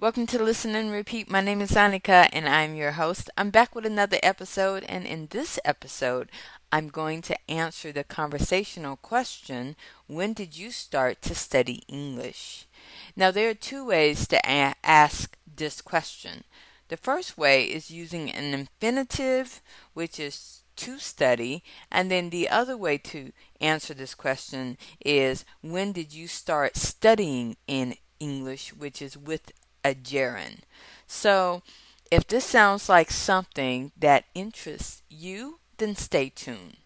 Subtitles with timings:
[0.00, 1.30] Welcome to Listen and Repeat.
[1.30, 3.28] My name is Annika and I'm your host.
[3.36, 6.30] I'm back with another episode, and in this episode,
[6.72, 9.76] I'm going to answer the conversational question
[10.06, 12.66] When did you start to study English?
[13.14, 16.44] Now, there are two ways to a- ask this question.
[16.88, 19.60] The first way is using an infinitive,
[19.92, 21.62] which is to study,
[21.92, 27.58] and then the other way to answer this question is when did you start studying
[27.66, 29.52] in English, which is with
[29.84, 30.60] a gerund.
[31.06, 31.62] So,
[32.10, 36.78] if this sounds like something that interests you, then stay tuned.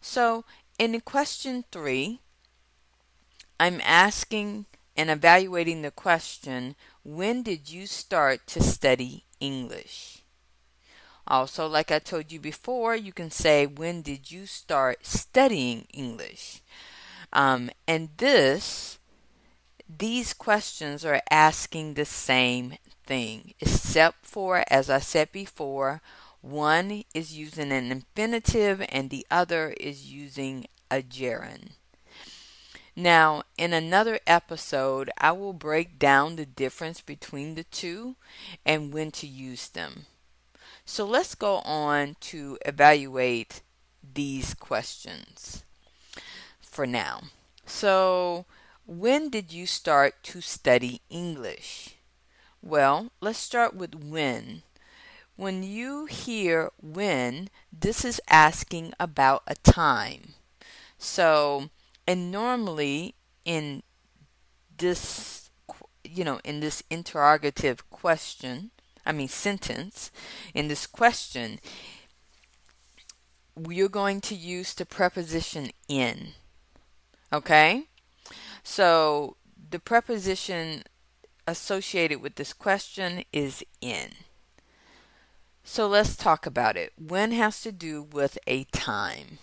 [0.00, 0.44] So,
[0.78, 2.20] in question three,
[3.58, 6.74] I'm asking and evaluating the question
[7.04, 10.22] when did you start to study English?
[11.28, 16.62] Also, like I told you before, you can say, When did you start studying English?
[17.32, 18.95] Um, and this,
[19.88, 26.00] these questions are asking the same thing, except for, as I said before,
[26.40, 31.70] one is using an infinitive and the other is using a gerund.
[32.94, 38.16] Now, in another episode, I will break down the difference between the two
[38.64, 40.06] and when to use them.
[40.86, 43.60] So let's go on to evaluate
[44.14, 45.64] these questions
[46.60, 47.22] for now.
[47.66, 48.46] So,
[48.86, 51.96] when did you start to study English?
[52.62, 54.62] Well, let's start with when.
[55.36, 60.34] When you hear when, this is asking about a time.
[60.98, 61.68] So,
[62.06, 63.14] and normally
[63.44, 63.82] in
[64.78, 65.50] this
[66.04, 68.70] you know in this interrogative question
[69.04, 70.10] i mean sentence
[70.54, 71.58] in this question
[73.54, 76.28] we're going to use the preposition in
[77.32, 77.86] okay
[78.68, 79.36] so
[79.70, 80.82] the preposition
[81.46, 84.10] associated with this question is in.
[85.62, 86.92] So let's talk about it.
[86.98, 89.38] When has to do with a time.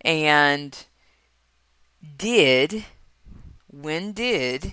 [0.00, 0.86] And
[2.16, 2.86] did,
[3.70, 4.72] when did,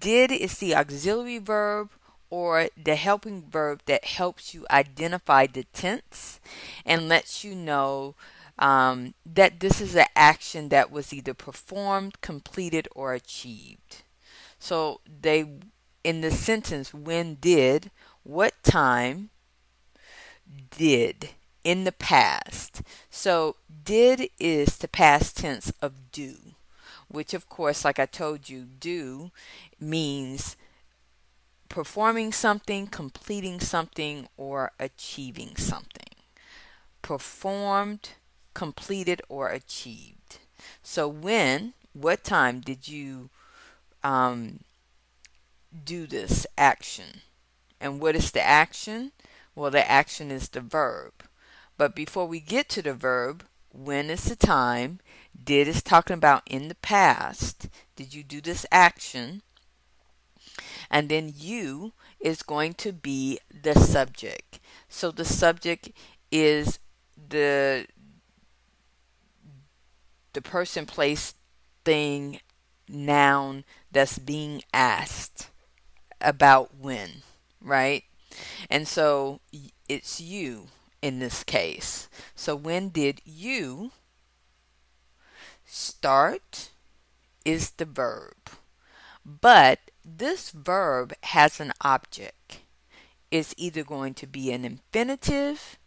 [0.00, 1.90] did is the auxiliary verb
[2.30, 6.40] or the helping verb that helps you identify the tense
[6.84, 8.16] and lets you know
[8.58, 14.02] um, that this is an action that was either performed, completed, or achieved.
[14.58, 15.46] So they,
[16.02, 17.90] in the sentence, when did,
[18.24, 19.30] what time
[20.76, 21.30] did
[21.64, 22.82] in the past.
[23.10, 26.36] So did is the past tense of do,
[27.08, 29.30] which of course, like I told you, do
[29.78, 30.56] means
[31.68, 36.14] performing something, completing something, or achieving something.
[37.02, 38.10] Performed,
[38.58, 40.38] completed, or achieved.
[40.82, 43.30] So when, what time did you
[44.02, 44.64] um,
[45.84, 47.22] do this action?
[47.80, 49.12] And what is the action?
[49.54, 51.12] Well, the action is the verb.
[51.76, 54.98] But before we get to the verb, when is the time?
[55.32, 57.68] Did is talking about in the past.
[57.94, 59.42] Did you do this action?
[60.90, 64.58] And then you is going to be the subject.
[64.88, 65.92] So the subject
[66.32, 66.80] is
[67.28, 67.86] the
[70.38, 71.34] the person, place,
[71.84, 72.38] thing,
[72.88, 75.50] noun that's being asked
[76.20, 77.22] about when,
[77.60, 78.04] right?
[78.70, 79.40] And so
[79.88, 80.68] it's you
[81.02, 82.08] in this case.
[82.36, 83.90] So when did you
[85.64, 86.70] start
[87.44, 88.36] is the verb.
[89.24, 92.60] But this verb has an object.
[93.32, 95.78] It's either going to be an infinitive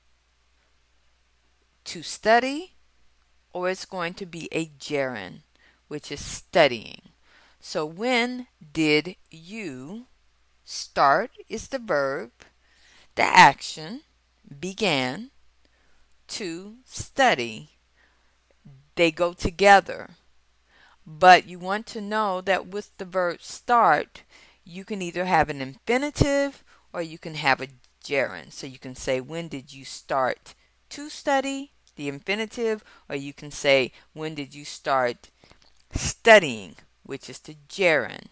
[1.85, 2.73] to study
[3.53, 5.41] or it's going to be a gerund,
[5.87, 7.01] which is studying.
[7.59, 10.05] So when did you
[10.65, 12.31] start is the verb,
[13.15, 14.01] the action,
[14.59, 15.31] began
[16.27, 17.69] to study.
[18.95, 20.11] They go together.
[21.05, 24.23] But you want to know that with the verb start,
[24.63, 27.67] you can either have an infinitive or you can have a
[28.03, 28.53] gerund.
[28.53, 30.53] So you can say, When did you start
[30.89, 31.71] to study?
[31.95, 35.29] The infinitive, or you can say, When did you start
[35.93, 36.75] studying?
[37.03, 38.29] Which is the gerund.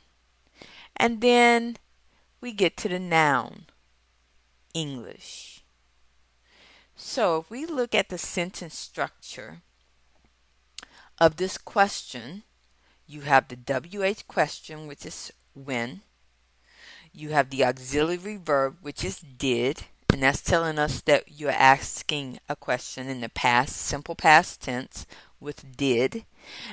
[0.96, 1.78] And then
[2.42, 3.66] we get to the noun
[4.74, 5.64] English.
[6.96, 9.62] So if we look at the sentence structure
[11.18, 12.44] of this question,
[13.08, 16.02] you have the WH question, which is when.
[17.12, 22.40] You have the auxiliary verb, which is did, and that's telling us that you're asking
[22.50, 25.06] a question in the past, simple past tense
[25.40, 26.26] with did.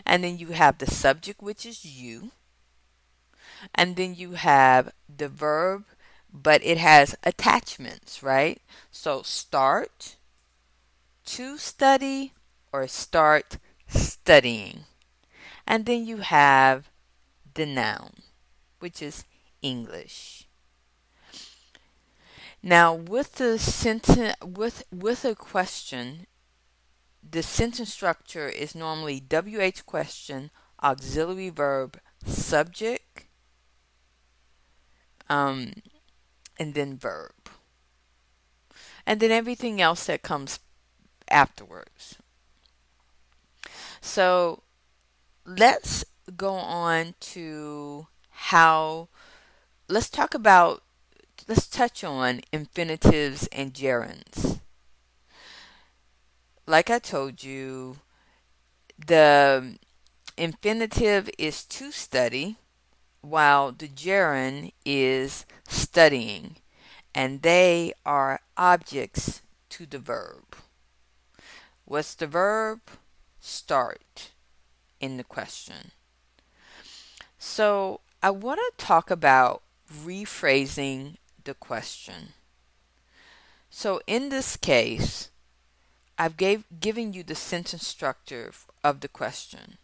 [0.05, 2.31] And then you have the subject, which is you.
[3.75, 5.85] And then you have the verb,
[6.33, 8.61] but it has attachments, right?
[8.91, 10.17] So start,
[11.27, 12.33] to study,
[12.73, 13.59] or start
[13.89, 14.85] studying.
[15.67, 16.91] And then you have
[17.55, 18.23] the noun,
[18.79, 19.25] which is
[19.63, 20.46] English.
[22.67, 26.27] Now, with the sentence, with with a question,
[27.23, 30.51] the sentence structure is normally WH question,
[30.83, 33.29] auxiliary verb, subject,
[35.29, 35.75] um,
[36.59, 37.51] and then verb,
[39.07, 40.59] and then everything else that comes
[41.31, 42.17] afterwards.
[44.01, 44.65] So,
[45.45, 46.05] let's
[46.37, 49.07] go on to how.
[49.89, 50.83] Let's talk about
[51.49, 54.61] let's touch on infinitives and gerunds.
[56.67, 57.99] Like I told you,
[58.99, 59.79] the
[60.37, 62.57] infinitive is to study,
[63.21, 66.57] while the gerund is studying,
[67.15, 70.57] and they are objects to the verb.
[71.85, 72.81] What's the verb?
[73.41, 74.33] Start
[75.01, 75.93] in the question.
[77.39, 79.63] So I want to talk about
[80.05, 81.17] rephrasing
[81.47, 82.35] the question.
[83.71, 85.31] So in this case,
[86.19, 88.53] I've gave, given you the sentence structure
[88.85, 89.79] of the question.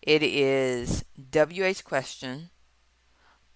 [0.00, 2.50] It is WH question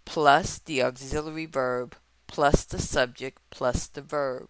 [0.04, 1.94] plus the auxiliary verb
[2.26, 4.48] plus the subject plus the verb.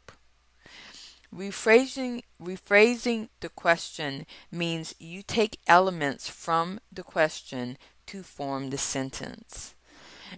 [1.35, 9.75] Rephrasing, rephrasing the question means you take elements from the question to form the sentence.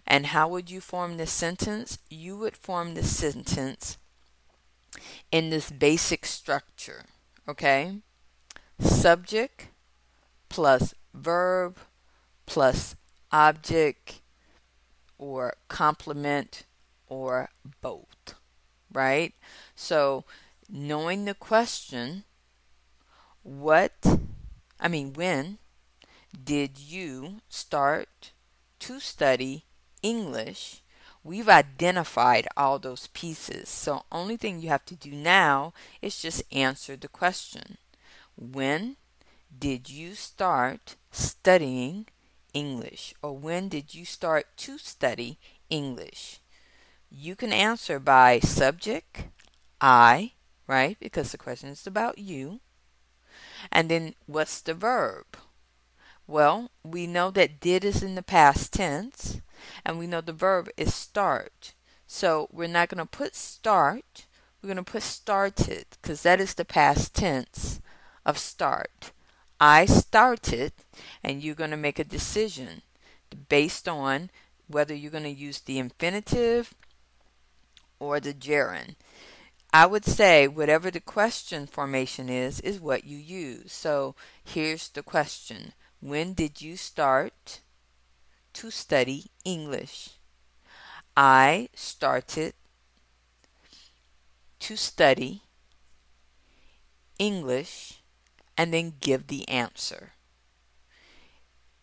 [0.06, 1.98] And how would you form this sentence?
[2.08, 3.98] You would form the sentence
[5.31, 7.04] in this basic structure,
[7.48, 7.98] okay?
[8.78, 9.69] Subject
[10.48, 11.78] plus verb
[12.46, 12.96] plus
[13.32, 14.20] object
[15.19, 16.64] or complement
[17.06, 17.50] or
[17.81, 18.34] both,
[18.93, 19.34] right?
[19.75, 20.25] So,
[20.69, 22.25] knowing the question,
[23.43, 23.93] what,
[24.78, 25.58] I mean, when
[26.32, 28.32] did you start
[28.81, 29.64] to study
[30.02, 30.82] English,
[31.23, 33.69] we've identified all those pieces.
[33.69, 37.79] So only thing you have to do now is just answer the question.
[38.37, 38.97] When
[39.56, 42.06] did you start studying
[42.55, 43.14] English?
[43.23, 45.38] Or when did you start to study
[45.69, 46.41] English?
[47.11, 49.25] You can answer by subject,
[49.81, 50.32] I,
[50.67, 50.96] right?
[51.00, 52.61] Because the question is about you.
[53.70, 55.26] And then what's the verb?
[56.26, 59.39] Well, we know that did is in the past tense,
[59.85, 61.75] and we know the verb is start.
[62.06, 64.27] So we're not going to put start,
[64.61, 67.81] we're going to put started, because that is the past tense
[68.27, 69.12] of start.
[69.61, 70.73] I started,
[71.23, 72.82] and you're going to make a decision
[73.49, 74.31] based on
[74.67, 76.75] whether you're going to use the infinitive
[77.99, 78.97] or the gerund.
[79.73, 83.73] I would say whatever the question formation is, is what you use.
[83.73, 87.61] So here's the question when did you start
[88.55, 90.11] to study English?
[91.17, 92.55] I started
[94.61, 95.43] to study
[97.19, 98.02] English
[98.56, 100.12] and then give the answer.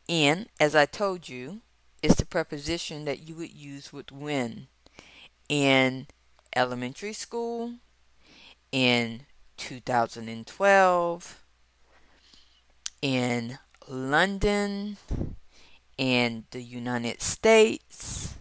[0.07, 1.61] In, as I told you,
[2.01, 4.67] is the preposition that you would use with when
[5.49, 6.07] in
[6.55, 7.73] elementary school,
[8.71, 9.25] in
[9.57, 11.43] 2012,
[13.01, 14.97] in London
[15.97, 18.35] in the United States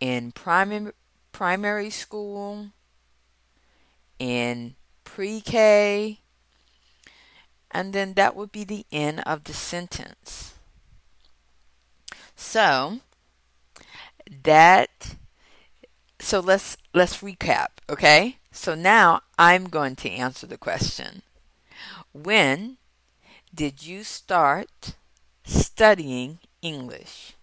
[0.00, 0.92] in primary
[1.32, 2.68] primary school
[4.18, 4.74] in
[5.04, 6.20] pre-K
[7.74, 10.54] and then that would be the end of the sentence.
[12.36, 13.00] So
[14.42, 15.16] that
[16.20, 18.38] so let's let's recap, okay?
[18.52, 21.22] So now I'm going to answer the question.
[22.12, 22.78] When
[23.52, 24.94] did you start
[25.44, 27.34] studying English?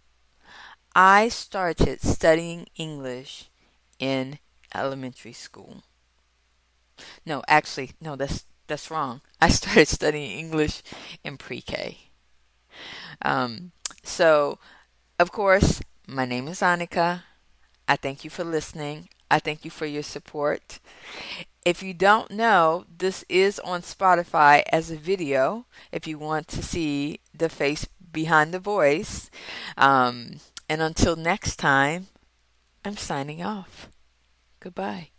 [0.95, 3.49] I started studying English
[3.99, 4.39] in
[4.75, 5.83] elementary school.
[7.25, 9.21] No, actually, no, that's that's wrong.
[9.39, 10.83] I started studying English
[11.23, 11.97] in pre-K.
[13.21, 13.71] Um,
[14.03, 14.59] so,
[15.19, 17.23] of course, my name is Annika.
[17.87, 19.09] I thank you for listening.
[19.29, 20.79] I thank you for your support.
[21.63, 26.63] If you don't know, this is on Spotify as a video if you want to
[26.63, 29.29] see the face behind the voice.
[29.77, 32.07] Um, and until next time,
[32.83, 33.89] I'm signing off.
[34.59, 35.10] Goodbye.